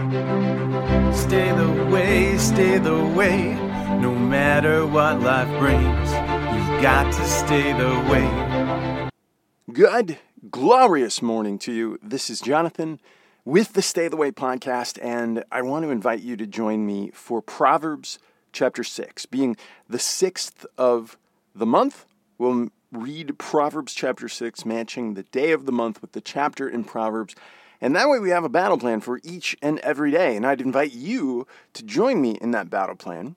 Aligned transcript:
Stay 0.00 1.52
the 1.52 1.88
way, 1.92 2.38
stay 2.38 2.78
the 2.78 3.04
way, 3.14 3.52
no 4.00 4.14
matter 4.14 4.86
what 4.86 5.20
life 5.20 5.46
brings. 5.58 6.10
You've 6.54 6.82
got 6.82 7.12
to 7.12 7.24
stay 7.26 7.74
the 7.74 7.90
way. 8.10 9.10
Good, 9.70 10.18
glorious 10.50 11.20
morning 11.20 11.58
to 11.58 11.72
you. 11.72 11.98
This 12.02 12.30
is 12.30 12.40
Jonathan 12.40 12.98
with 13.44 13.74
the 13.74 13.82
Stay 13.82 14.08
the 14.08 14.16
Way 14.16 14.30
podcast, 14.30 14.98
and 15.02 15.44
I 15.52 15.60
want 15.60 15.84
to 15.84 15.90
invite 15.90 16.20
you 16.20 16.34
to 16.38 16.46
join 16.46 16.86
me 16.86 17.10
for 17.12 17.42
Proverbs 17.42 18.18
chapter 18.54 18.82
6. 18.82 19.26
Being 19.26 19.54
the 19.86 19.98
sixth 19.98 20.64
of 20.78 21.18
the 21.54 21.66
month, 21.66 22.06
we'll 22.38 22.68
read 22.90 23.38
Proverbs 23.38 23.92
chapter 23.92 24.30
6, 24.30 24.64
matching 24.64 25.12
the 25.12 25.24
day 25.24 25.52
of 25.52 25.66
the 25.66 25.72
month 25.72 26.00
with 26.00 26.12
the 26.12 26.22
chapter 26.22 26.66
in 26.66 26.84
Proverbs. 26.84 27.34
And 27.80 27.96
that 27.96 28.08
way 28.08 28.18
we 28.18 28.30
have 28.30 28.44
a 28.44 28.48
battle 28.48 28.78
plan 28.78 29.00
for 29.00 29.20
each 29.24 29.56
and 29.62 29.78
every 29.80 30.10
day. 30.10 30.36
And 30.36 30.46
I'd 30.46 30.60
invite 30.60 30.92
you 30.92 31.46
to 31.72 31.82
join 31.82 32.20
me 32.20 32.36
in 32.40 32.50
that 32.50 32.68
battle 32.68 32.96
plan. 32.96 33.36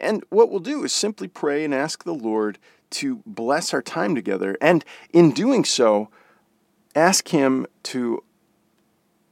And 0.00 0.24
what 0.30 0.50
we'll 0.50 0.60
do 0.60 0.82
is 0.84 0.92
simply 0.92 1.28
pray 1.28 1.64
and 1.64 1.74
ask 1.74 2.04
the 2.04 2.14
Lord 2.14 2.58
to 2.90 3.22
bless 3.26 3.72
our 3.72 3.82
time 3.82 4.14
together. 4.14 4.56
And 4.60 4.84
in 5.12 5.32
doing 5.32 5.64
so, 5.64 6.08
ask 6.94 7.28
Him 7.28 7.66
to 7.84 8.22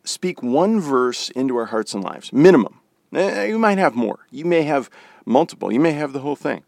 speak 0.04 0.42
one 0.42 0.80
verse 0.80 1.30
into 1.30 1.56
our 1.56 1.66
hearts 1.66 1.94
and 1.94 2.02
lives, 2.02 2.32
minimum. 2.32 2.80
Eh, 3.12 3.46
you 3.46 3.58
might 3.58 3.78
have 3.78 3.94
more. 3.94 4.20
You 4.30 4.44
may 4.44 4.62
have 4.62 4.90
multiple. 5.24 5.72
You 5.72 5.80
may 5.80 5.92
have 5.92 6.12
the 6.12 6.20
whole 6.20 6.36
thing. 6.36 6.62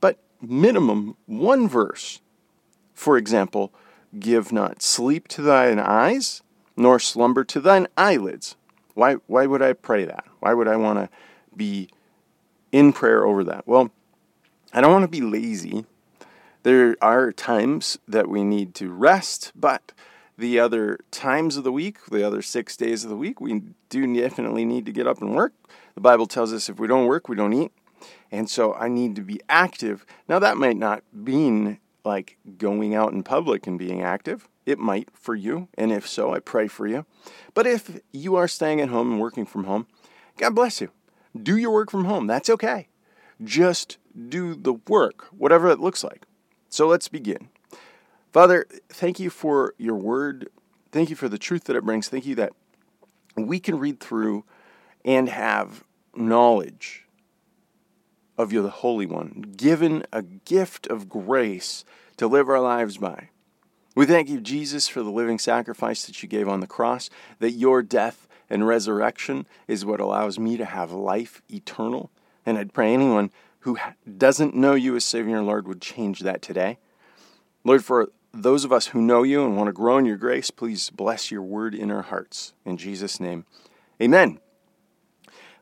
But 0.00 0.18
minimum 0.40 1.16
one 1.26 1.68
verse. 1.68 2.20
For 2.94 3.16
example, 3.16 3.72
give 4.18 4.52
not 4.52 4.82
sleep 4.82 5.28
to 5.28 5.42
thine 5.42 5.78
eyes, 5.78 6.42
nor 6.76 6.98
slumber 6.98 7.44
to 7.44 7.60
thine 7.60 7.86
eyelids. 7.96 8.56
Why, 8.94 9.14
why 9.26 9.46
would 9.46 9.62
I 9.62 9.72
pray 9.72 10.04
that? 10.04 10.24
Why 10.40 10.54
would 10.54 10.68
I 10.68 10.76
want 10.76 10.98
to 10.98 11.08
be 11.56 11.88
in 12.72 12.92
prayer 12.92 13.24
over 13.24 13.44
that? 13.44 13.66
Well, 13.66 13.90
I 14.72 14.80
don't 14.80 14.92
want 14.92 15.04
to 15.04 15.08
be 15.08 15.20
lazy. 15.20 15.84
There 16.62 16.96
are 17.00 17.32
times 17.32 17.98
that 18.06 18.28
we 18.28 18.44
need 18.44 18.74
to 18.76 18.90
rest, 18.90 19.52
but 19.54 19.92
the 20.36 20.58
other 20.58 20.98
times 21.10 21.56
of 21.56 21.64
the 21.64 21.72
week, 21.72 21.98
the 22.10 22.26
other 22.26 22.42
six 22.42 22.76
days 22.76 23.04
of 23.04 23.10
the 23.10 23.16
week, 23.16 23.40
we 23.40 23.62
do 23.88 24.14
definitely 24.14 24.64
need 24.64 24.86
to 24.86 24.92
get 24.92 25.06
up 25.06 25.20
and 25.20 25.34
work. 25.34 25.52
The 25.94 26.00
Bible 26.00 26.26
tells 26.26 26.52
us 26.52 26.68
if 26.68 26.78
we 26.78 26.86
don't 26.86 27.06
work, 27.06 27.28
we 27.28 27.36
don't 27.36 27.52
eat. 27.52 27.72
And 28.30 28.48
so 28.48 28.74
I 28.74 28.88
need 28.88 29.16
to 29.16 29.22
be 29.22 29.40
active. 29.48 30.06
Now, 30.28 30.38
that 30.38 30.56
might 30.56 30.76
not 30.76 31.02
mean 31.12 31.78
like 32.04 32.38
going 32.58 32.94
out 32.94 33.12
in 33.12 33.22
public 33.22 33.66
and 33.66 33.78
being 33.78 34.02
active. 34.02 34.48
It 34.66 34.78
might 34.78 35.08
for 35.12 35.34
you. 35.34 35.68
And 35.74 35.92
if 35.92 36.06
so, 36.08 36.34
I 36.34 36.38
pray 36.40 36.68
for 36.68 36.86
you. 36.86 37.06
But 37.54 37.66
if 37.66 38.00
you 38.12 38.36
are 38.36 38.48
staying 38.48 38.80
at 38.80 38.88
home 38.88 39.12
and 39.12 39.20
working 39.20 39.46
from 39.46 39.64
home, 39.64 39.86
God 40.36 40.54
bless 40.54 40.80
you. 40.80 40.90
Do 41.40 41.56
your 41.56 41.70
work 41.70 41.90
from 41.90 42.04
home. 42.04 42.26
That's 42.26 42.50
okay. 42.50 42.88
Just 43.42 43.98
do 44.28 44.54
the 44.54 44.74
work, 44.74 45.26
whatever 45.30 45.68
it 45.68 45.80
looks 45.80 46.04
like. 46.04 46.22
So 46.68 46.86
let's 46.86 47.08
begin. 47.08 47.48
Father, 48.32 48.66
thank 48.88 49.18
you 49.18 49.30
for 49.30 49.74
your 49.78 49.96
word. 49.96 50.48
Thank 50.92 51.10
you 51.10 51.16
for 51.16 51.28
the 51.28 51.38
truth 51.38 51.64
that 51.64 51.76
it 51.76 51.84
brings. 51.84 52.08
Thank 52.08 52.26
you 52.26 52.34
that 52.36 52.52
we 53.36 53.58
can 53.60 53.78
read 53.78 54.00
through 54.00 54.44
and 55.04 55.28
have 55.28 55.84
knowledge 56.14 57.06
of 58.36 58.52
you, 58.52 58.62
the 58.62 58.70
Holy 58.70 59.06
One, 59.06 59.54
given 59.56 60.04
a 60.12 60.22
gift 60.22 60.86
of 60.86 61.08
grace 61.08 61.84
to 62.16 62.26
live 62.26 62.48
our 62.48 62.60
lives 62.60 62.98
by. 62.98 63.30
We 63.94 64.06
thank 64.06 64.28
you, 64.28 64.40
Jesus, 64.40 64.86
for 64.86 65.02
the 65.02 65.10
living 65.10 65.38
sacrifice 65.38 66.04
that 66.06 66.22
you 66.22 66.28
gave 66.28 66.48
on 66.48 66.60
the 66.60 66.66
cross, 66.66 67.10
that 67.40 67.52
your 67.52 67.82
death 67.82 68.28
and 68.48 68.66
resurrection 68.66 69.46
is 69.66 69.84
what 69.84 70.00
allows 70.00 70.38
me 70.38 70.56
to 70.56 70.64
have 70.64 70.92
life 70.92 71.42
eternal. 71.50 72.10
And 72.46 72.56
I'd 72.56 72.72
pray 72.72 72.94
anyone 72.94 73.30
who 73.60 73.78
doesn't 74.16 74.54
know 74.54 74.74
you 74.74 74.96
as 74.96 75.04
Savior 75.04 75.36
and 75.36 75.46
Lord 75.46 75.66
would 75.66 75.80
change 75.80 76.20
that 76.20 76.40
today. 76.40 76.78
Lord, 77.64 77.84
for 77.84 78.10
those 78.32 78.64
of 78.64 78.72
us 78.72 78.88
who 78.88 79.02
know 79.02 79.22
you 79.22 79.44
and 79.44 79.56
want 79.56 79.66
to 79.66 79.72
grow 79.72 79.98
in 79.98 80.06
your 80.06 80.16
grace, 80.16 80.50
please 80.50 80.88
bless 80.90 81.30
your 81.30 81.42
word 81.42 81.74
in 81.74 81.90
our 81.90 82.02
hearts. 82.02 82.54
In 82.64 82.76
Jesus' 82.76 83.20
name, 83.20 83.44
amen. 84.00 84.38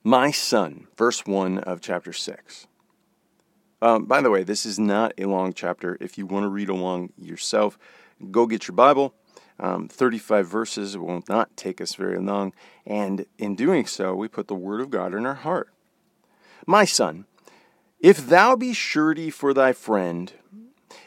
My 0.05 0.31
son, 0.31 0.87
verse 0.97 1.27
1 1.27 1.59
of 1.59 1.81
chapter 1.81 2.13
6. 2.13 2.67
Um, 3.81 4.05
by 4.05 4.21
the 4.21 4.31
way, 4.31 4.43
this 4.43 4.67
is 4.67 4.79
not 4.79 5.13
a 5.19 5.27
long 5.27 5.53
chapter. 5.53 5.97
If 6.01 6.19
you 6.19 6.27
want 6.27 6.45
to 6.45 6.49
read 6.49 6.69
along 6.69 7.13
yourself, 7.17 7.79
go 8.31 8.47
get 8.47 8.69
your 8.69 8.75
Bible. 8.75 9.15
Um, 9.61 9.89
35 9.89 10.47
verses 10.47 10.97
will 10.97 11.23
not 11.29 11.57
take 11.57 11.81
us 11.81 11.95
very 11.95 12.19
long. 12.19 12.53
And 12.87 13.27
in 13.39 13.57
doing 13.57 13.87
so, 13.87 14.15
we 14.15 14.29
put 14.29 14.49
the 14.49 14.55
Word 14.55 14.81
of 14.81 14.91
God 14.91 15.15
in 15.15 15.27
our 15.27 15.35
heart. 15.35 15.69
My 16.67 16.85
son, 16.85 17.25
if 17.99 18.29
thou 18.29 18.55
be 18.55 18.73
surety 18.73 19.31
for 19.31 19.53
thy 19.53 19.73
friend, 19.73 20.33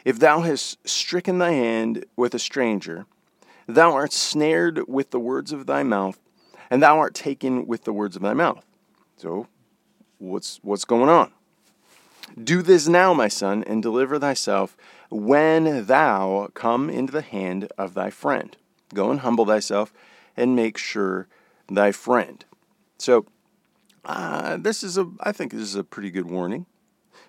if 0.04 0.18
thou 0.18 0.40
hast 0.40 0.86
stricken 0.86 1.38
thy 1.38 1.52
hand 1.52 2.04
with 2.16 2.34
a 2.34 2.38
stranger, 2.38 3.06
thou 3.66 3.92
art 3.92 4.12
snared 4.12 4.82
with 4.86 5.10
the 5.10 5.20
words 5.20 5.52
of 5.52 5.66
thy 5.66 5.82
mouth, 5.82 6.18
and 6.70 6.82
thou 6.82 6.98
art 6.98 7.14
taken 7.14 7.66
with 7.66 7.84
the 7.84 7.92
words 7.92 8.16
of 8.16 8.22
thy 8.22 8.34
mouth. 8.34 8.64
So, 9.16 9.46
what's, 10.18 10.58
what's 10.62 10.84
going 10.84 11.08
on? 11.08 11.32
Do 12.42 12.62
this 12.62 12.88
now, 12.88 13.12
my 13.12 13.28
son, 13.28 13.64
and 13.64 13.82
deliver 13.82 14.18
thyself 14.18 14.76
when 15.10 15.86
thou 15.86 16.50
come 16.54 16.88
into 16.88 17.12
the 17.12 17.22
hand 17.22 17.70
of 17.76 17.94
thy 17.94 18.10
friend. 18.10 18.56
Go 18.94 19.10
and 19.10 19.20
humble 19.20 19.46
thyself 19.46 19.92
and 20.36 20.56
make 20.56 20.78
sure 20.78 21.28
thy 21.68 21.92
friend. 21.92 22.44
So, 22.98 23.26
uh, 24.04 24.56
this 24.56 24.82
is 24.82 24.98
a, 24.98 25.10
I 25.20 25.32
think 25.32 25.52
this 25.52 25.60
is 25.60 25.76
a 25.76 25.84
pretty 25.84 26.10
good 26.10 26.30
warning 26.30 26.66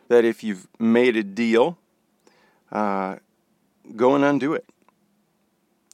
that 0.08 0.26
if 0.26 0.44
you've 0.44 0.68
made 0.80 1.16
a 1.16 1.24
deal, 1.24 1.78
uh, 2.72 3.18
go 3.96 4.16
and 4.16 4.24
undo 4.24 4.54
it. 4.54 4.66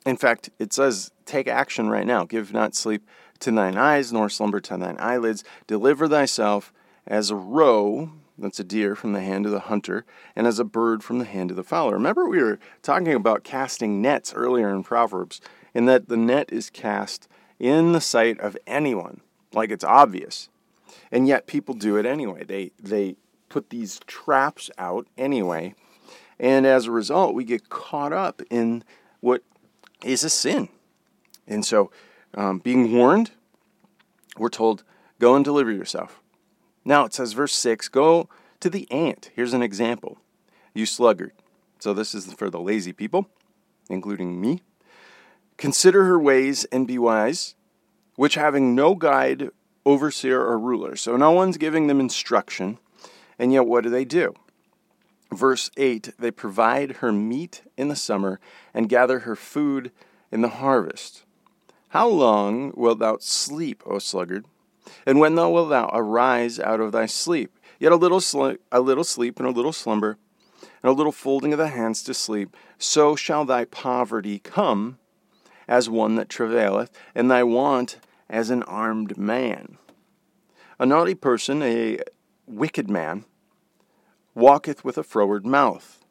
In 0.05 0.17
fact, 0.17 0.49
it 0.59 0.73
says, 0.73 1.11
take 1.25 1.47
action 1.47 1.89
right 1.89 2.07
now. 2.07 2.23
Give 2.23 2.53
not 2.53 2.75
sleep 2.75 3.07
to 3.39 3.51
thine 3.51 3.77
eyes, 3.77 4.11
nor 4.11 4.29
slumber 4.29 4.59
to 4.61 4.77
thine 4.77 4.97
eyelids. 4.99 5.43
Deliver 5.67 6.07
thyself 6.07 6.73
as 7.05 7.29
a 7.29 7.35
roe 7.35 8.11
that's 8.41 8.59
a 8.59 8.63
deer 8.63 8.95
from 8.95 9.13
the 9.13 9.21
hand 9.21 9.45
of 9.45 9.51
the 9.51 9.59
hunter, 9.61 10.05
and 10.35 10.47
as 10.47 10.59
a 10.59 10.63
bird 10.63 11.03
from 11.03 11.19
the 11.19 11.25
hand 11.25 11.51
of 11.51 11.57
the 11.57 11.63
fowler. 11.63 11.93
Remember, 11.93 12.27
we 12.27 12.41
were 12.41 12.59
talking 12.81 13.13
about 13.13 13.43
casting 13.43 14.01
nets 14.01 14.33
earlier 14.33 14.69
in 14.69 14.83
Proverbs, 14.83 15.41
in 15.73 15.85
that 15.85 16.09
the 16.09 16.17
net 16.17 16.51
is 16.51 16.69
cast 16.69 17.27
in 17.59 17.91
the 17.91 18.01
sight 18.01 18.39
of 18.39 18.57
anyone, 18.65 19.21
like 19.53 19.69
it's 19.69 19.83
obvious. 19.83 20.49
And 21.11 21.27
yet 21.27 21.47
people 21.47 21.75
do 21.75 21.97
it 21.97 22.05
anyway. 22.05 22.43
They, 22.43 22.71
they 22.81 23.15
put 23.49 23.69
these 23.69 23.99
traps 24.07 24.69
out 24.77 25.07
anyway. 25.17 25.75
And 26.39 26.65
as 26.65 26.85
a 26.85 26.91
result, 26.91 27.35
we 27.35 27.43
get 27.43 27.69
caught 27.69 28.13
up 28.13 28.41
in 28.49 28.83
what 29.19 29.43
is 30.03 30.23
a 30.23 30.29
sin. 30.29 30.69
And 31.47 31.65
so, 31.65 31.91
um, 32.35 32.59
being 32.59 32.93
warned, 32.93 33.31
we're 34.37 34.49
told, 34.49 34.83
go 35.19 35.35
and 35.35 35.43
deliver 35.43 35.71
yourself. 35.71 36.21
Now 36.89 37.05
it 37.05 37.13
says, 37.13 37.33
verse 37.33 37.53
6 37.53 37.87
Go 37.89 38.27
to 38.59 38.69
the 38.69 38.91
ant. 38.91 39.29
Here's 39.35 39.53
an 39.53 39.61
example. 39.61 40.17
You 40.73 40.87
sluggard. 40.87 41.33
So 41.77 41.93
this 41.93 42.15
is 42.15 42.33
for 42.33 42.49
the 42.49 42.59
lazy 42.59 42.93
people, 42.93 43.27
including 43.91 44.41
me. 44.41 44.63
Consider 45.55 46.05
her 46.05 46.19
ways 46.19 46.65
and 46.71 46.87
be 46.87 46.97
wise, 46.97 47.53
which 48.15 48.33
having 48.33 48.73
no 48.73 48.95
guide, 48.95 49.51
overseer, 49.85 50.41
or 50.41 50.57
ruler. 50.57 50.95
So 50.95 51.15
no 51.15 51.29
one's 51.29 51.57
giving 51.57 51.85
them 51.85 51.99
instruction. 51.99 52.79
And 53.37 53.53
yet, 53.53 53.67
what 53.67 53.83
do 53.83 53.91
they 53.91 54.03
do? 54.03 54.33
Verse 55.31 55.69
8 55.77 56.13
They 56.17 56.31
provide 56.31 56.97
her 56.97 57.11
meat 57.11 57.61
in 57.77 57.89
the 57.89 57.95
summer 57.95 58.39
and 58.73 58.89
gather 58.89 59.19
her 59.19 59.35
food 59.35 59.91
in 60.31 60.41
the 60.41 60.49
harvest. 60.49 61.23
How 61.89 62.07
long 62.07 62.73
wilt 62.75 62.97
thou 62.97 63.17
sleep, 63.19 63.83
O 63.85 63.99
sluggard? 63.99 64.45
And 65.09 65.19
when 65.19 65.33
thou 65.33 65.49
wilt 65.49 65.69
thou 65.69 65.89
arise 65.91 66.59
out 66.59 66.79
of 66.79 66.91
thy 66.91 67.07
sleep? 67.07 67.57
Yet 67.79 67.91
a 67.91 67.95
little, 67.95 68.21
sl- 68.21 68.61
a 68.71 68.79
little 68.79 69.03
sleep 69.03 69.39
and 69.39 69.47
a 69.47 69.51
little 69.51 69.73
slumber, 69.73 70.19
and 70.83 70.89
a 70.91 70.93
little 70.93 71.11
folding 71.11 71.51
of 71.51 71.57
the 71.57 71.69
hands 71.69 72.03
to 72.03 72.13
sleep, 72.13 72.55
so 72.77 73.15
shall 73.15 73.43
thy 73.43 73.65
poverty 73.65 74.37
come 74.37 74.99
as 75.67 75.89
one 75.89 76.13
that 76.17 76.29
travaileth, 76.29 76.91
and 77.15 77.31
thy 77.31 77.41
want 77.41 77.97
as 78.29 78.51
an 78.51 78.61
armed 78.63 79.17
man. 79.17 79.79
A 80.77 80.85
naughty 80.85 81.15
person, 81.15 81.63
a 81.63 82.01
wicked 82.45 82.87
man, 82.87 83.25
walketh 84.35 84.85
with 84.85 84.95
a 84.95 85.03
froward 85.03 85.43
mouth. 85.43 86.05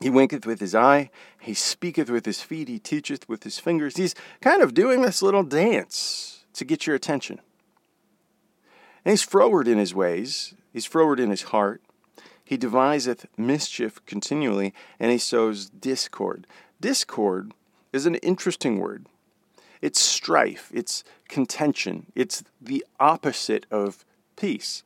He 0.00 0.08
winketh 0.08 0.46
with 0.46 0.60
his 0.60 0.74
eye, 0.74 1.10
he 1.38 1.52
speaketh 1.52 2.08
with 2.08 2.24
his 2.24 2.40
feet, 2.40 2.68
he 2.68 2.78
teacheth 2.78 3.28
with 3.28 3.42
his 3.42 3.58
fingers. 3.58 3.98
He's 3.98 4.14
kind 4.40 4.62
of 4.62 4.72
doing 4.72 5.02
this 5.02 5.20
little 5.20 5.42
dance 5.42 6.46
to 6.54 6.64
get 6.64 6.86
your 6.86 6.96
attention. 6.96 7.40
And 9.06 9.12
he's 9.12 9.22
froward 9.22 9.68
in 9.68 9.78
his 9.78 9.94
ways, 9.94 10.52
he's 10.72 10.84
froward 10.84 11.20
in 11.20 11.30
his 11.30 11.42
heart. 11.42 11.80
He 12.44 12.56
deviseth 12.56 13.26
mischief 13.38 14.04
continually, 14.04 14.74
and 14.98 15.12
he 15.12 15.18
sows 15.18 15.70
discord. 15.70 16.44
Discord 16.80 17.52
is 17.92 18.04
an 18.06 18.16
interesting 18.16 18.80
word. 18.80 19.06
it's 19.80 20.00
strife, 20.00 20.72
it's 20.74 21.04
contention, 21.28 22.06
it's 22.16 22.42
the 22.60 22.84
opposite 22.98 23.64
of 23.70 24.04
peace. 24.34 24.82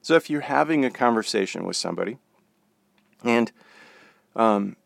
So 0.00 0.14
if 0.14 0.30
you're 0.30 0.42
having 0.42 0.84
a 0.84 0.90
conversation 0.90 1.64
with 1.64 1.74
somebody 1.74 2.18
and 3.24 3.50
um, 4.36 4.76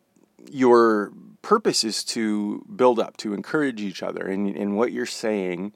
your 0.51 1.13
purpose 1.43 1.85
is 1.85 2.03
to 2.05 2.65
build 2.75 2.99
up, 2.99 3.19
to 3.19 3.35
encourage 3.35 3.83
each 3.83 4.03
other, 4.03 4.27
and, 4.27 4.57
and 4.57 4.75
what 4.75 4.91
you're 4.91 5.05
saying 5.05 5.75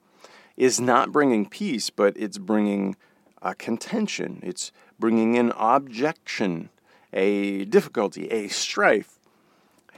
is 0.56 0.80
not 0.80 1.12
bringing 1.12 1.48
peace, 1.48 1.90
but 1.90 2.16
it's 2.16 2.38
bringing 2.38 2.96
a 3.42 3.54
contention, 3.54 4.40
it's 4.42 4.72
bringing 4.98 5.36
an 5.36 5.52
objection, 5.56 6.70
a 7.12 7.64
difficulty, 7.64 8.28
a 8.28 8.48
strife. 8.48 9.18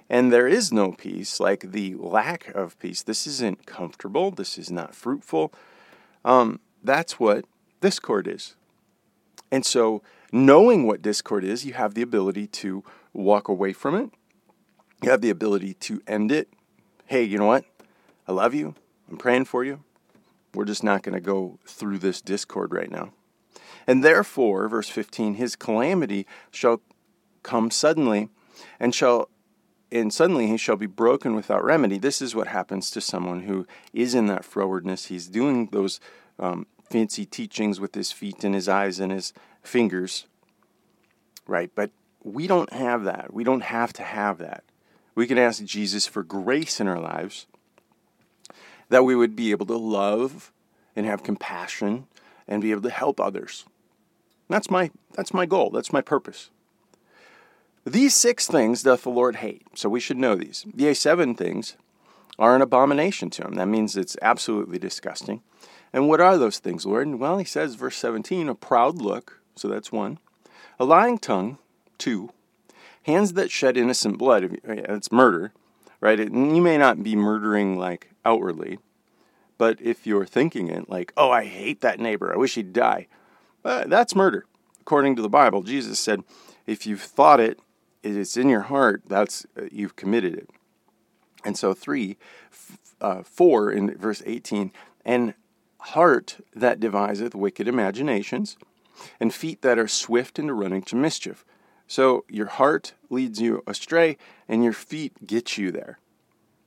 And 0.09 0.33
there 0.33 0.47
is 0.47 0.73
no 0.73 0.93
peace, 0.93 1.41
like 1.41 1.73
the 1.73 1.95
lack 1.97 2.49
of 2.55 2.79
peace. 2.79 3.03
This 3.03 3.27
isn't 3.27 3.67
comfortable. 3.67 4.31
This 4.31 4.57
is 4.57 4.71
not 4.71 4.95
fruitful. 4.95 5.53
Um, 6.25 6.61
that's 6.83 7.19
what 7.19 7.45
discord 7.81 8.29
is. 8.29 8.55
And 9.51 9.65
so, 9.65 10.03
knowing 10.33 10.87
what 10.87 11.03
discord 11.03 11.45
is, 11.45 11.65
you 11.65 11.73
have 11.75 11.95
the 11.95 12.03
ability 12.03 12.47
to 12.49 12.85
walk 13.13 13.49
away 13.49 13.73
from 13.73 13.95
it. 13.95 14.11
You 15.03 15.11
have 15.11 15.21
the 15.21 15.31
ability 15.31 15.75
to 15.75 16.03
end 16.07 16.31
it. 16.33 16.49
Hey, 17.07 17.23
you 17.23 17.39
know 17.39 17.47
what? 17.47 17.65
I 18.27 18.33
love 18.33 18.55
you. 18.55 18.75
I'm 19.11 19.17
praying 19.17 19.45
for 19.45 19.65
you. 19.65 19.83
We're 20.57 20.65
just 20.65 20.83
not 20.83 21.03
going 21.03 21.15
to 21.15 21.21
go 21.21 21.59
through 21.67 21.99
this 21.99 22.21
discord 22.21 22.73
right 22.73 22.91
now. 22.91 23.13
And 23.87 24.03
therefore, 24.03 24.69
verse 24.69 24.89
15, 24.89 25.35
his 25.35 25.55
calamity 25.55 26.27
shall 26.51 26.81
come 27.43 27.71
suddenly, 27.71 28.31
and 28.81 28.95
shall 28.95 29.29
and 29.93 30.13
suddenly 30.13 30.49
he 30.49 30.57
shall 30.57 30.75
be 30.75 30.87
broken 30.87 31.37
without 31.37 31.63
remedy. 31.63 31.97
This 31.97 32.21
is 32.21 32.35
what 32.35 32.49
happens 32.49 32.91
to 32.91 33.01
someone 33.01 33.43
who 33.43 33.67
is 33.93 34.17
in 34.17 34.27
that 34.27 34.43
frowardness. 34.43 35.07
He's 35.07 35.29
doing 35.29 35.69
those 35.71 36.01
um, 36.41 36.67
fancy 36.91 37.25
teachings 37.25 37.79
with 37.79 37.95
his 37.95 38.11
feet 38.11 38.43
and 38.43 38.53
his 38.53 38.69
eyes 38.69 38.99
and 38.99 39.13
his 39.13 39.33
fingers, 39.63 40.27
right? 41.47 41.71
But 41.73 41.93
we 42.25 42.49
don't 42.49 42.73
have 42.73 43.05
that. 43.05 43.33
We 43.33 43.45
don't 43.45 43.63
have 43.63 43.93
to 43.95 44.03
have 44.03 44.39
that. 44.39 44.65
We 45.15 45.29
can 45.29 45.39
ask 45.39 45.65
Jesus 45.65 46.07
for 46.07 46.25
grace 46.25 46.81
in 46.81 46.89
our 46.89 47.01
lives 47.01 47.47
that 48.89 49.05
we 49.05 49.15
would 49.15 49.37
be 49.37 49.51
able 49.51 49.67
to 49.67 49.77
love 49.77 50.53
and 50.95 51.07
have 51.07 51.23
compassion 51.23 52.07
and 52.49 52.63
be 52.63 52.71
able 52.71 52.83
to 52.83 52.91
help 52.91 53.21
others. 53.21 53.65
That's 54.49 54.71
my 54.71 54.91
that's 55.15 55.35
my 55.35 55.47
goal. 55.47 55.71
That's 55.71 55.93
my 55.93 56.01
purpose. 56.01 56.51
These 57.85 58.15
six 58.15 58.47
things 58.47 58.83
doth 58.83 59.03
the 59.03 59.11
Lord 59.11 59.37
hate. 59.37 59.63
So 59.75 59.89
we 59.89 60.01
should 60.01 60.19
know 60.19 60.35
these. 60.35 60.67
Yea, 60.75 60.95
seven 60.95 61.35
things 61.35 61.77
are 62.39 62.55
an 62.55 62.63
abomination 62.63 63.31
to 63.31 63.47
him. 63.47 63.55
That 63.55 63.69
means 63.69 63.97
it's 63.97 64.17
absolutely 64.21 64.79
disgusting. 64.79 65.43
And 65.93 66.09
what 66.09 66.21
are 66.21 66.37
those 66.37 66.59
things, 66.59 66.85
Lord? 66.85 67.15
Well, 67.15 67.39
he 67.39 67.45
says, 67.45 67.77
verse 67.77 67.97
17, 67.97 68.49
a 68.49 68.55
proud 68.55 69.01
look, 69.01 69.41
so 69.55 69.69
that's 69.69 69.93
one. 69.93 70.19
A 70.79 70.85
lying 70.85 71.19
tongue, 71.19 71.59
two. 71.97 72.31
Hands 73.05 73.33
that 73.35 73.51
shed 73.51 73.77
innocent 73.77 74.19
blood, 74.19 74.59
that's 74.65 75.13
murder, 75.13 75.53
right? 76.07 76.21
And 76.21 76.55
you 76.55 76.63
may 76.63 76.79
not 76.79 77.03
be 77.03 77.17
murdering 77.17 77.77
like 77.77 78.13
outwardly, 78.25 78.79
but 79.59 79.81
if 79.81 80.07
you're 80.07 80.25
thinking 80.25 80.69
it 80.69 80.89
like, 80.89 81.13
oh, 81.17 81.33
I 81.33 81.47
hate 81.47 81.81
that 81.81 81.99
neighbor, 81.99 82.33
I 82.33 82.37
wish 82.37 82.55
he'd 82.55 82.73
die, 82.73 83.09
uh, 83.65 83.89
that's 83.89 84.15
murder. 84.15 84.47
According 84.81 85.17
to 85.17 85.23
the 85.23 85.29
Bible, 85.29 85.65
Jesus 85.65 85.99
said, 85.99 86.23
if 86.65 86.87
you've 86.87 87.03
thought 87.03 87.41
it, 87.41 87.59
it's 88.05 88.37
in 88.37 88.49
your 88.49 88.61
heart, 88.61 89.03
that's 89.09 89.47
uh, 89.59 89.63
you've 89.73 89.97
committed 89.97 90.35
it. 90.35 90.49
And 91.45 91.59
so, 91.59 91.75
three, 91.75 92.17
f- 92.53 92.79
uh, 93.01 93.23
four 93.25 93.73
in 93.73 93.93
verse 93.99 94.23
18, 94.25 94.71
and 95.05 95.35
heart 95.79 96.39
that 96.55 96.79
deviseth 96.79 97.35
wicked 97.35 97.67
imaginations, 97.67 98.57
and 99.19 99.35
feet 99.35 99.63
that 99.63 99.77
are 99.77 99.89
swift 99.89 100.39
into 100.39 100.55
running 100.55 100.83
to 100.83 100.95
mischief. 100.95 101.45
So, 101.87 102.25
your 102.29 102.47
heart 102.47 102.95
leads 103.11 103.41
you 103.41 103.63
astray, 103.67 104.17
and 104.49 104.65
your 104.65 104.73
feet 104.73 105.27
get 105.27 105.57
you 105.57 105.71
there, 105.71 105.99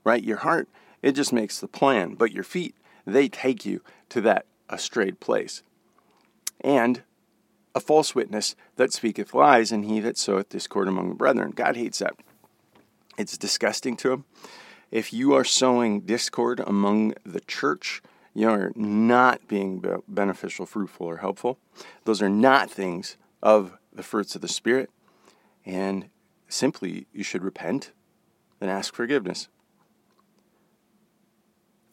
right? 0.04 0.24
Your 0.24 0.38
heart, 0.38 0.70
it 1.02 1.12
just 1.12 1.34
makes 1.34 1.60
the 1.60 1.68
plan, 1.68 2.16
but 2.16 2.32
your 2.32 2.44
feet, 2.44 2.76
they 3.06 3.28
take 3.28 3.66
you 3.66 3.82
to 4.10 4.22
that 4.22 4.46
astrayed 4.70 5.20
place. 5.20 5.62
And 6.62 7.04
a 7.76 7.80
false 7.80 8.16
witness 8.16 8.56
that 8.78 8.94
speaketh 8.94 9.34
lies, 9.34 9.72
and 9.72 9.86
he 9.86 10.00
that 10.00 10.18
soweth 10.18 10.50
discord 10.50 10.88
among 10.88 11.10
the 11.10 11.16
brethren. 11.16 11.52
God 11.52 11.76
hates 11.76 12.00
that. 12.00 12.16
It's 13.18 13.38
disgusting 13.38 13.98
to 13.98 14.12
him. 14.14 14.26
If 14.92 15.14
you 15.14 15.34
are 15.34 15.44
sowing 15.44 16.02
discord 16.02 16.62
among 16.62 17.14
the 17.26 17.42
church, 17.42 18.02
you 18.34 18.50
are 18.50 18.72
not 18.76 19.48
being 19.48 19.84
beneficial, 20.08 20.66
fruitful, 20.66 21.08
or 21.08 21.18
helpful. 21.18 21.60
Those 22.06 22.22
are 22.22 22.30
not 22.30 22.72
things 22.72 23.18
of 23.44 23.78
the 23.94 24.04
fruits 24.04 24.36
of 24.36 24.42
the 24.42 24.48
Spirit. 24.48 24.90
And 25.66 26.10
simply, 26.48 27.08
you 27.14 27.24
should 27.24 27.44
repent 27.44 27.92
and 28.62 28.70
ask 28.70 28.94
forgiveness. 28.94 29.48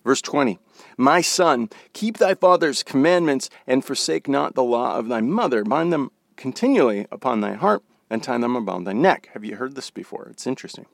Verse 0.04 0.22
20 0.22 0.58
My 0.96 1.20
son, 1.20 1.68
keep 1.92 2.18
thy 2.18 2.34
father's 2.34 2.82
commandments 2.82 3.50
and 3.66 3.84
forsake 3.84 4.28
not 4.28 4.54
the 4.54 4.62
law 4.62 4.98
of 4.98 5.08
thy 5.08 5.20
mother. 5.20 5.64
Bind 5.64 5.92
them 5.92 6.10
continually 6.36 7.06
upon 7.10 7.40
thy 7.40 7.54
heart 7.54 7.82
and 8.08 8.22
tie 8.22 8.38
them 8.38 8.56
about 8.56 8.84
thy 8.84 8.92
neck. 8.92 9.30
Have 9.34 9.44
you 9.44 9.56
heard 9.56 9.74
this 9.74 9.90
before? 9.90 10.28
It's 10.30 10.46
interesting. 10.46 10.86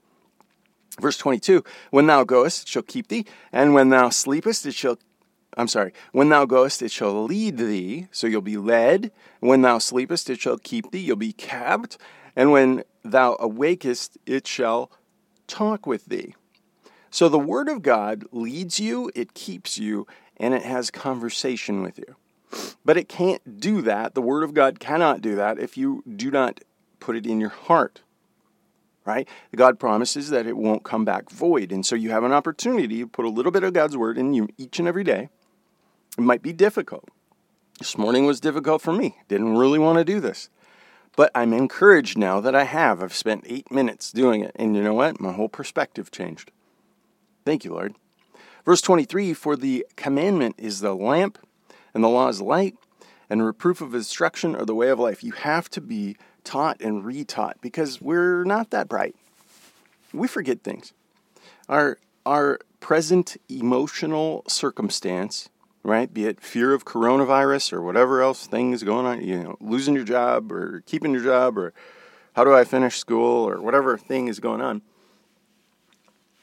Verse 1.01 1.19
22 1.19 1.63
When 1.91 2.07
thou 2.07 2.25
goest, 2.25 2.63
it 2.63 2.69
shall 2.69 2.83
keep 2.83 3.09
thee, 3.09 3.27
and 3.53 3.75
when 3.75 3.91
thou 3.91 4.09
sleepest, 4.09 4.67
it 4.67 4.75
shall 4.75 4.99
I'm 5.55 5.69
sorry, 5.69 5.93
when 6.13 6.31
thou 6.31 6.47
goest, 6.47 6.81
it 6.81 6.91
shall 6.91 7.25
lead 7.25 7.59
thee, 7.59 8.09
so 8.11 8.27
you'll 8.27 8.41
be 8.41 8.57
led. 8.57 9.13
When 9.41 9.61
thou 9.61 9.79
sleepest, 9.79 10.31
it 10.31 10.41
shall 10.41 10.57
keep 10.57 10.91
thee, 10.91 11.01
you'll 11.01 11.17
be 11.17 11.35
kept. 11.35 11.99
And 12.35 12.51
when 12.51 12.85
thou 13.05 13.37
awakest, 13.37 14.17
it 14.27 14.47
shall 14.47 14.91
talk 15.47 15.87
with 15.87 16.07
thee. 16.07 16.35
So 17.11 17.29
the 17.29 17.39
Word 17.39 17.69
of 17.69 17.83
God 17.83 18.25
leads 18.33 18.81
you, 18.81 19.11
it 19.15 19.35
keeps 19.35 19.79
you, 19.79 20.07
and 20.39 20.55
it 20.55 20.63
has 20.63 20.91
conversation 20.91 21.83
with 21.83 21.99
you. 21.99 22.17
But 22.85 22.97
it 22.97 23.09
can't 23.09 23.61
do 23.61 23.83
that. 23.83 24.15
The 24.15 24.23
Word 24.23 24.43
of 24.43 24.55
God 24.55 24.81
cannot 24.81 25.21
do 25.21 25.37
that 25.37 25.59
if 25.59 25.77
you 25.77 26.03
do 26.17 26.31
not 26.31 26.61
put 27.01 27.17
it 27.17 27.27
in 27.27 27.41
your 27.41 27.51
heart. 27.51 28.01
Right? 29.05 29.29
God 29.55 29.81
promises 29.81 30.31
that 30.31 30.47
it 30.47 30.57
won't 30.57 30.85
come 30.85 31.05
back 31.05 31.29
void. 31.29 31.73
And 31.73 31.85
so 31.85 31.97
you 31.97 32.11
have 32.11 32.25
an 32.25 32.33
opportunity 32.33 33.01
to 33.01 33.07
put 33.07 33.25
a 33.25 33.31
little 33.31 33.53
bit 33.53 33.65
of 33.65 33.73
God's 33.73 33.97
Word 33.97 34.17
in 34.17 34.33
you 34.33 34.49
each 34.57 34.79
and 34.79 34.87
every 34.87 35.05
day. 35.05 35.29
It 36.17 36.23
might 36.23 36.43
be 36.43 36.53
difficult. 36.53 37.09
This 37.79 37.99
morning 37.99 38.27
was 38.27 38.39
difficult 38.39 38.81
for 38.81 38.93
me. 38.93 39.17
Didn't 39.29 39.59
really 39.59 39.79
want 39.79 39.99
to 39.99 40.05
do 40.05 40.21
this. 40.21 40.51
But 41.17 41.31
I'm 41.35 41.53
encouraged 41.53 42.17
now 42.17 42.41
that 42.41 42.55
I 42.55 42.65
have. 42.65 43.03
I've 43.03 43.15
spent 43.15 43.45
eight 43.47 43.71
minutes 43.71 44.11
doing 44.13 44.43
it. 44.43 44.53
And 44.57 44.75
you 44.75 44.83
know 44.83 44.95
what? 44.95 45.21
My 45.21 45.33
whole 45.33 45.49
perspective 45.49 46.11
changed. 46.11 46.51
Thank 47.45 47.65
you, 47.65 47.73
Lord. 47.73 47.95
Verse 48.65 48.81
23 48.81 49.35
For 49.35 49.57
the 49.57 49.87
commandment 49.97 50.55
is 50.59 50.81
the 50.81 50.95
lamp, 50.95 51.39
and 51.93 52.03
the 52.03 52.09
law 52.09 52.29
is 52.29 52.41
light, 52.41 52.77
and 53.29 53.45
reproof 53.45 53.81
of 53.81 53.95
instruction 53.95 54.55
are 54.55 54.65
the 54.65 54.75
way 54.75 54.89
of 54.89 54.99
life. 54.99 55.23
You 55.23 55.33
have 55.33 55.69
to 55.71 55.81
be 55.81 56.17
taught 56.45 56.81
and 56.81 57.05
retaught 57.05 57.55
because 57.61 58.01
we're 58.01 58.45
not 58.45 58.71
that 58.71 58.89
bright. 58.89 59.15
We 60.13 60.29
forget 60.29 60.63
things. 60.63 60.93
Our, 61.69 61.99
our 62.27 62.59
present 62.81 63.37
emotional 63.49 64.45
circumstance, 64.49 65.49
right, 65.83 66.13
be 66.13 66.27
it 66.27 66.41
fear 66.41 66.73
of 66.73 66.85
coronavirus 66.85 67.73
or 67.73 67.83
whatever 67.83 68.23
else 68.23 68.47
things 68.47 68.83
going 68.83 69.07
on, 69.07 69.23
you 69.23 69.43
know, 69.43 69.57
losing 69.61 69.95
your 69.95 70.05
job 70.05 70.53
or 70.53 70.83
keeping 70.87 71.13
your 71.13 71.23
job 71.23 71.59
or 71.59 71.73
how 72.35 72.45
do 72.45 72.55
I 72.55 72.65
finish 72.65 72.97
school 72.97 73.49
or 73.49 73.61
whatever 73.61 73.99
thing 73.99 74.29
is 74.29 74.41
going 74.41 74.61
on 74.61 74.83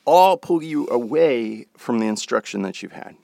all 0.05 0.37
pull 0.37 0.63
you 0.63 0.87
away 0.89 1.67
from 1.77 1.99
the 1.99 2.07
instruction 2.07 2.63
that 2.63 2.81
you've 2.81 2.93
had. 2.93 3.15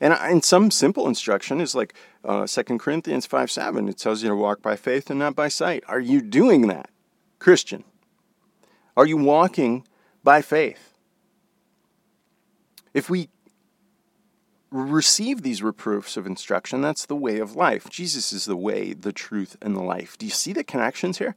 And, 0.00 0.12
and 0.14 0.44
some 0.44 0.70
simple 0.70 1.08
instruction 1.08 1.60
is 1.60 1.74
like 1.74 1.94
uh, 2.24 2.46
2 2.46 2.78
Corinthians 2.78 3.26
5 3.26 3.50
7. 3.50 3.88
It 3.88 3.98
tells 3.98 4.22
you 4.22 4.28
to 4.28 4.36
walk 4.36 4.62
by 4.62 4.76
faith 4.76 5.10
and 5.10 5.18
not 5.18 5.34
by 5.34 5.48
sight. 5.48 5.82
Are 5.88 6.00
you 6.00 6.20
doing 6.20 6.68
that, 6.68 6.88
Christian? 7.38 7.84
Are 8.96 9.06
you 9.06 9.16
walking 9.16 9.84
by 10.22 10.42
faith? 10.42 10.96
If 12.94 13.08
we 13.08 13.28
receive 14.72 15.42
these 15.42 15.62
reproofs 15.62 16.16
of 16.16 16.26
instruction, 16.26 16.80
that's 16.80 17.06
the 17.06 17.16
way 17.16 17.38
of 17.38 17.54
life. 17.54 17.88
Jesus 17.90 18.32
is 18.32 18.46
the 18.46 18.56
way, 18.56 18.94
the 18.94 19.12
truth, 19.12 19.56
and 19.60 19.76
the 19.76 19.82
life. 19.82 20.16
Do 20.16 20.26
you 20.26 20.32
see 20.32 20.52
the 20.52 20.64
connections 20.64 21.18
here? 21.18 21.36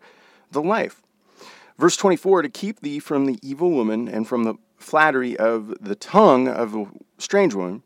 The 0.51 0.61
life. 0.61 1.01
Verse 1.77 1.97
24 1.97 2.43
to 2.43 2.49
keep 2.49 2.79
thee 2.79 2.99
from 2.99 3.25
the 3.25 3.37
evil 3.41 3.71
woman 3.71 4.07
and 4.07 4.27
from 4.27 4.45
the 4.45 4.55
flattery 4.77 5.35
of 5.37 5.75
the 5.81 5.95
tongue 5.95 6.47
of 6.47 6.75
a 6.75 6.85
strange 7.17 7.53
woman, 7.53 7.83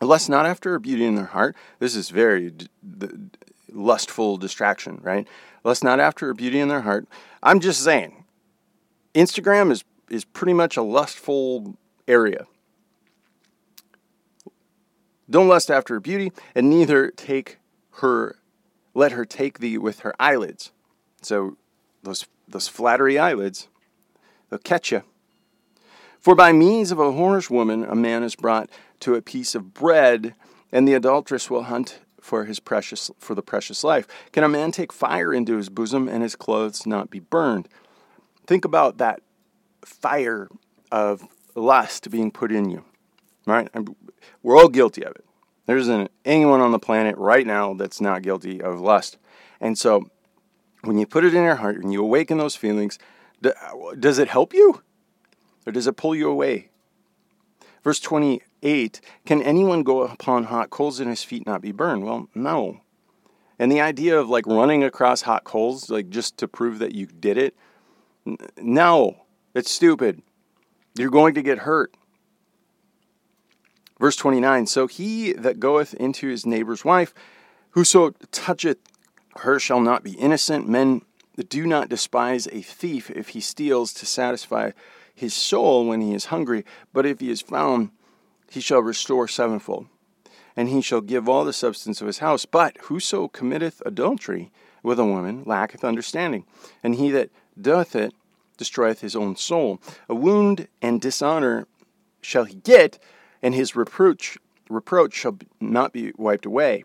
lest 0.00 0.28
not 0.28 0.46
after 0.46 0.70
her 0.70 0.78
beauty 0.78 1.04
in 1.04 1.14
their 1.14 1.26
heart. 1.26 1.56
This 1.78 1.94
is 1.94 2.10
very 2.10 2.50
d- 2.50 2.68
d- 2.98 3.08
lustful 3.70 4.36
distraction, 4.36 4.98
right? 5.02 5.28
Lest 5.62 5.84
not 5.84 6.00
after 6.00 6.26
her 6.26 6.34
beauty 6.34 6.58
in 6.58 6.68
their 6.68 6.80
heart. 6.80 7.06
I'm 7.42 7.60
just 7.60 7.84
saying, 7.84 8.24
Instagram 9.14 9.70
is, 9.70 9.84
is 10.10 10.24
pretty 10.24 10.54
much 10.54 10.76
a 10.76 10.82
lustful 10.82 11.76
area. 12.08 12.46
Don't 15.32 15.48
lust 15.48 15.70
after 15.70 15.94
her 15.94 16.00
beauty, 16.00 16.30
and 16.54 16.68
neither 16.68 17.10
take 17.10 17.56
her, 17.92 18.36
let 18.92 19.12
her 19.12 19.24
take 19.24 19.60
thee 19.60 19.78
with 19.78 20.00
her 20.00 20.14
eyelids. 20.20 20.72
So 21.22 21.56
those 22.02 22.26
those 22.46 22.68
flattery 22.68 23.18
eyelids, 23.18 23.68
they'll 24.50 24.58
catch 24.58 24.92
you. 24.92 25.04
For 26.20 26.34
by 26.34 26.52
means 26.52 26.92
of 26.92 26.98
a 26.98 27.10
whorish 27.10 27.48
woman, 27.48 27.82
a 27.82 27.94
man 27.94 28.22
is 28.22 28.36
brought 28.36 28.68
to 29.00 29.14
a 29.14 29.22
piece 29.22 29.54
of 29.54 29.72
bread, 29.72 30.34
and 30.70 30.86
the 30.86 30.92
adulteress 30.92 31.48
will 31.48 31.64
hunt 31.64 32.00
for 32.20 32.44
his 32.44 32.60
precious 32.60 33.10
for 33.18 33.34
the 33.34 33.42
precious 33.42 33.82
life. 33.82 34.06
Can 34.32 34.44
a 34.44 34.50
man 34.50 34.70
take 34.70 34.92
fire 34.92 35.32
into 35.32 35.56
his 35.56 35.70
bosom 35.70 36.08
and 36.08 36.22
his 36.22 36.36
clothes 36.36 36.86
not 36.86 37.08
be 37.08 37.20
burned? 37.20 37.70
Think 38.46 38.66
about 38.66 38.98
that 38.98 39.22
fire 39.82 40.48
of 40.90 41.26
lust 41.54 42.10
being 42.10 42.30
put 42.30 42.52
in 42.52 42.68
you. 42.68 42.84
Right? 43.46 43.68
We're 44.42 44.56
all 44.56 44.68
guilty 44.68 45.04
of 45.04 45.12
it. 45.12 45.24
There 45.66 45.76
isn't 45.76 46.10
anyone 46.24 46.60
on 46.60 46.72
the 46.72 46.78
planet 46.78 47.16
right 47.16 47.46
now 47.46 47.74
that's 47.74 48.00
not 48.00 48.22
guilty 48.22 48.60
of 48.60 48.80
lust. 48.80 49.18
And 49.60 49.78
so 49.78 50.10
when 50.82 50.98
you 50.98 51.06
put 51.06 51.24
it 51.24 51.34
in 51.34 51.44
your 51.44 51.56
heart 51.56 51.76
and 51.76 51.92
you 51.92 52.02
awaken 52.02 52.38
those 52.38 52.56
feelings, 52.56 52.98
does 53.98 54.18
it 54.18 54.28
help 54.28 54.52
you? 54.52 54.82
Or 55.66 55.72
does 55.72 55.86
it 55.86 55.96
pull 55.96 56.14
you 56.14 56.28
away? 56.28 56.70
Verse 57.84 58.00
28 58.00 59.00
Can 59.24 59.42
anyone 59.42 59.82
go 59.82 60.02
upon 60.02 60.44
hot 60.44 60.70
coals 60.70 61.00
and 61.00 61.08
his 61.08 61.24
feet 61.24 61.46
not 61.46 61.62
be 61.62 61.72
burned? 61.72 62.04
Well, 62.04 62.28
no. 62.34 62.80
And 63.58 63.70
the 63.70 63.80
idea 63.80 64.18
of 64.18 64.28
like 64.28 64.46
running 64.46 64.82
across 64.82 65.22
hot 65.22 65.44
coals, 65.44 65.90
like 65.90 66.10
just 66.10 66.36
to 66.38 66.48
prove 66.48 66.78
that 66.80 66.94
you 66.94 67.06
did 67.06 67.38
it, 67.38 67.56
no, 68.56 69.24
it's 69.54 69.70
stupid. 69.70 70.22
You're 70.96 71.10
going 71.10 71.34
to 71.34 71.42
get 71.42 71.58
hurt. 71.58 71.94
Verse 74.02 74.16
29 74.16 74.66
So 74.66 74.88
he 74.88 75.32
that 75.32 75.60
goeth 75.60 75.94
into 75.94 76.26
his 76.26 76.44
neighbor's 76.44 76.84
wife, 76.84 77.14
whoso 77.70 78.10
toucheth 78.32 78.78
her 79.36 79.60
shall 79.60 79.80
not 79.80 80.02
be 80.02 80.14
innocent. 80.14 80.68
Men 80.68 81.02
do 81.48 81.68
not 81.68 81.88
despise 81.88 82.48
a 82.48 82.62
thief 82.62 83.10
if 83.10 83.28
he 83.28 83.40
steals 83.40 83.92
to 83.92 84.04
satisfy 84.04 84.72
his 85.14 85.34
soul 85.34 85.86
when 85.86 86.00
he 86.00 86.14
is 86.14 86.26
hungry, 86.26 86.64
but 86.92 87.06
if 87.06 87.20
he 87.20 87.30
is 87.30 87.40
found, 87.40 87.90
he 88.50 88.60
shall 88.60 88.80
restore 88.82 89.28
sevenfold. 89.28 89.86
And 90.56 90.68
he 90.68 90.80
shall 90.80 91.00
give 91.00 91.28
all 91.28 91.44
the 91.44 91.52
substance 91.52 92.00
of 92.00 92.08
his 92.08 92.18
house. 92.18 92.44
But 92.44 92.76
whoso 92.82 93.28
committeth 93.28 93.80
adultery 93.86 94.50
with 94.82 94.98
a 94.98 95.04
woman 95.04 95.44
lacketh 95.46 95.84
understanding, 95.84 96.44
and 96.82 96.96
he 96.96 97.12
that 97.12 97.30
doth 97.60 97.94
it 97.94 98.14
destroyeth 98.56 99.00
his 99.00 99.14
own 99.14 99.36
soul. 99.36 99.80
A 100.08 100.14
wound 100.16 100.66
and 100.82 101.00
dishonor 101.00 101.68
shall 102.20 102.44
he 102.44 102.56
get, 102.56 102.98
and 103.42 103.54
his 103.54 103.76
reproach 103.76 104.38
reproach 104.70 105.12
shall 105.12 105.38
not 105.60 105.92
be 105.92 106.12
wiped 106.16 106.46
away. 106.46 106.84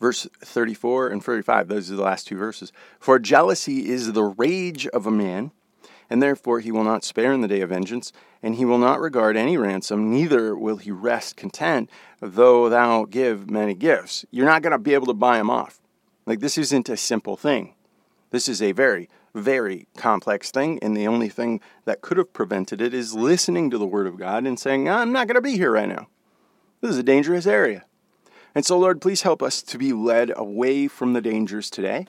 Verse 0.00 0.28
34 0.40 1.08
and 1.08 1.24
35, 1.24 1.68
those 1.68 1.90
are 1.90 1.96
the 1.96 2.02
last 2.02 2.28
two 2.28 2.36
verses. 2.36 2.72
For 3.00 3.18
jealousy 3.18 3.88
is 3.88 4.12
the 4.12 4.22
rage 4.22 4.86
of 4.88 5.06
a 5.06 5.10
man, 5.10 5.50
and 6.08 6.22
therefore 6.22 6.60
he 6.60 6.70
will 6.70 6.84
not 6.84 7.02
spare 7.04 7.32
in 7.32 7.40
the 7.40 7.48
day 7.48 7.60
of 7.60 7.70
vengeance, 7.70 8.12
and 8.42 8.54
he 8.54 8.64
will 8.64 8.78
not 8.78 9.00
regard 9.00 9.36
any 9.36 9.56
ransom, 9.56 10.10
neither 10.10 10.56
will 10.56 10.76
he 10.76 10.92
rest 10.92 11.36
content, 11.36 11.90
though 12.20 12.68
thou 12.68 13.04
give 13.04 13.50
many 13.50 13.74
gifts. 13.74 14.24
You're 14.30 14.46
not 14.46 14.62
going 14.62 14.72
to 14.72 14.78
be 14.78 14.94
able 14.94 15.06
to 15.06 15.14
buy 15.14 15.40
him 15.40 15.50
off. 15.50 15.80
Like, 16.26 16.40
this 16.40 16.58
isn't 16.58 16.88
a 16.88 16.96
simple 16.96 17.36
thing. 17.36 17.74
This 18.30 18.48
is 18.48 18.62
a 18.62 18.72
very, 18.72 19.08
very 19.34 19.86
complex 19.96 20.50
thing, 20.50 20.78
and 20.80 20.96
the 20.96 21.06
only 21.06 21.28
thing 21.28 21.60
that 21.84 22.00
could 22.00 22.16
have 22.16 22.32
prevented 22.32 22.80
it 22.80 22.94
is 22.94 23.14
listening 23.14 23.70
to 23.70 23.78
the 23.78 23.86
Word 23.86 24.06
of 24.06 24.18
God 24.18 24.46
and 24.46 24.58
saying, 24.58 24.88
I'm 24.88 25.12
not 25.12 25.26
going 25.26 25.36
to 25.36 25.40
be 25.40 25.56
here 25.56 25.72
right 25.72 25.88
now. 25.88 26.08
This 26.80 26.92
is 26.92 26.98
a 26.98 27.02
dangerous 27.02 27.46
area. 27.46 27.84
And 28.54 28.64
so, 28.64 28.78
Lord, 28.78 29.00
please 29.00 29.22
help 29.22 29.42
us 29.42 29.62
to 29.62 29.78
be 29.78 29.92
led 29.92 30.32
away 30.36 30.88
from 30.88 31.12
the 31.12 31.20
dangers 31.20 31.70
today 31.70 32.06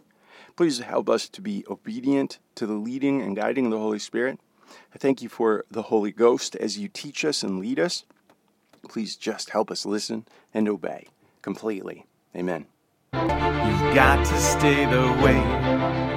Please 0.59 0.79
help 0.79 1.09
us 1.09 1.29
to 1.29 1.41
be 1.41 1.63
obedient 1.69 2.37
to 2.55 2.67
the 2.67 2.73
leading 2.73 3.21
and 3.21 3.33
guiding 3.33 3.67
of 3.67 3.71
the 3.71 3.77
Holy 3.77 3.97
Spirit. 3.97 4.41
I 4.93 4.97
thank 4.97 5.21
you 5.21 5.29
for 5.29 5.63
the 5.71 5.83
Holy 5.83 6.11
Ghost 6.11 6.53
as 6.57 6.77
you 6.77 6.89
teach 6.89 7.23
us 7.23 7.43
and 7.43 7.61
lead 7.61 7.79
us. 7.79 8.03
Please 8.89 9.15
just 9.15 9.51
help 9.51 9.71
us 9.71 9.85
listen 9.85 10.25
and 10.53 10.67
obey 10.67 11.07
completely. 11.41 12.07
Amen. 12.35 12.65
You've 13.13 13.95
got 13.95 14.25
to 14.25 14.37
stay 14.37 14.83
the 14.83 15.23
way. 15.23 16.08